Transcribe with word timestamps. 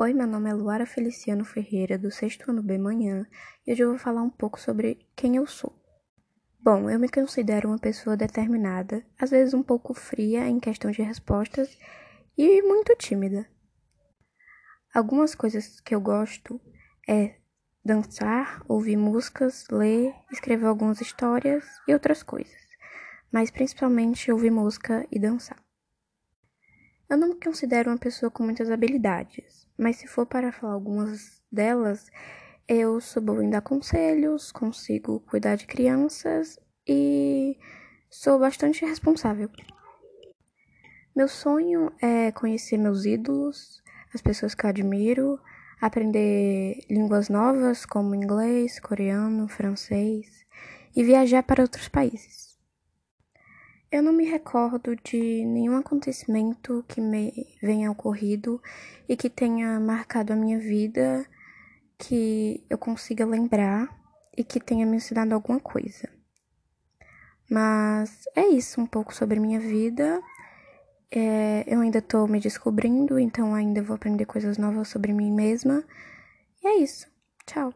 Oi, 0.00 0.14
meu 0.14 0.28
nome 0.28 0.48
é 0.48 0.54
Luara 0.54 0.86
Feliciano 0.86 1.44
Ferreira, 1.44 1.98
do 1.98 2.08
sexto 2.08 2.48
ano 2.48 2.62
B 2.62 2.78
Manhã, 2.78 3.26
e 3.66 3.72
hoje 3.72 3.82
eu 3.82 3.88
vou 3.88 3.98
falar 3.98 4.22
um 4.22 4.30
pouco 4.30 4.60
sobre 4.60 5.04
quem 5.16 5.34
eu 5.34 5.44
sou. 5.44 5.74
Bom, 6.60 6.88
eu 6.88 7.00
me 7.00 7.08
considero 7.08 7.68
uma 7.68 7.80
pessoa 7.80 8.16
determinada, 8.16 9.04
às 9.18 9.30
vezes 9.30 9.54
um 9.54 9.62
pouco 9.62 9.92
fria 9.92 10.46
em 10.46 10.60
questão 10.60 10.92
de 10.92 11.02
respostas 11.02 11.76
e 12.36 12.62
muito 12.62 12.94
tímida. 12.94 13.44
Algumas 14.94 15.34
coisas 15.34 15.80
que 15.80 15.96
eu 15.96 16.00
gosto 16.00 16.60
é 17.08 17.34
dançar, 17.84 18.62
ouvir 18.68 18.96
músicas, 18.96 19.66
ler, 19.68 20.14
escrever 20.30 20.66
algumas 20.66 21.00
histórias 21.00 21.64
e 21.88 21.92
outras 21.92 22.22
coisas, 22.22 22.68
mas 23.32 23.50
principalmente 23.50 24.30
ouvir 24.30 24.52
música 24.52 25.04
e 25.10 25.18
dançar. 25.18 25.58
Eu 27.10 27.16
não 27.16 27.28
me 27.28 27.40
considero 27.40 27.90
uma 27.90 27.96
pessoa 27.96 28.30
com 28.30 28.42
muitas 28.42 28.70
habilidades, 28.70 29.66
mas 29.78 29.96
se 29.96 30.06
for 30.06 30.26
para 30.26 30.52
falar 30.52 30.74
algumas 30.74 31.42
delas, 31.50 32.10
eu 32.68 33.00
sou 33.00 33.22
boa 33.22 33.42
em 33.42 33.48
dar 33.48 33.62
conselhos, 33.62 34.52
consigo 34.52 35.20
cuidar 35.20 35.56
de 35.56 35.66
crianças 35.66 36.58
e 36.86 37.56
sou 38.10 38.38
bastante 38.38 38.84
responsável. 38.84 39.48
Meu 41.16 41.28
sonho 41.28 41.90
é 41.98 42.30
conhecer 42.30 42.76
meus 42.76 43.06
ídolos, 43.06 43.82
as 44.14 44.20
pessoas 44.20 44.54
que 44.54 44.66
eu 44.66 44.68
admiro, 44.68 45.40
aprender 45.80 46.78
línguas 46.90 47.30
novas 47.30 47.86
como 47.86 48.14
inglês, 48.14 48.78
coreano, 48.80 49.48
francês 49.48 50.44
e 50.94 51.02
viajar 51.02 51.42
para 51.42 51.62
outros 51.62 51.88
países. 51.88 52.47
Eu 53.90 54.02
não 54.02 54.12
me 54.12 54.24
recordo 54.24 54.94
de 54.96 55.44
nenhum 55.46 55.76
acontecimento 55.76 56.84
que 56.86 57.00
me 57.00 57.32
venha 57.62 57.90
ocorrido 57.90 58.62
e 59.08 59.16
que 59.16 59.30
tenha 59.30 59.80
marcado 59.80 60.32
a 60.32 60.36
minha 60.36 60.58
vida 60.58 61.26
que 61.96 62.64
eu 62.68 62.76
consiga 62.76 63.24
lembrar 63.24 63.88
e 64.36 64.44
que 64.44 64.60
tenha 64.60 64.84
me 64.84 64.98
ensinado 64.98 65.34
alguma 65.34 65.58
coisa. 65.58 66.08
Mas 67.50 68.24
é 68.36 68.46
isso 68.46 68.78
um 68.78 68.86
pouco 68.86 69.14
sobre 69.14 69.40
minha 69.40 69.58
vida. 69.58 70.22
É, 71.10 71.64
eu 71.66 71.80
ainda 71.80 72.02
tô 72.02 72.26
me 72.26 72.38
descobrindo, 72.38 73.18
então 73.18 73.54
ainda 73.54 73.82
vou 73.82 73.96
aprender 73.96 74.26
coisas 74.26 74.58
novas 74.58 74.88
sobre 74.88 75.14
mim 75.14 75.32
mesma. 75.32 75.82
E 76.62 76.68
é 76.68 76.76
isso. 76.76 77.06
Tchau. 77.46 77.72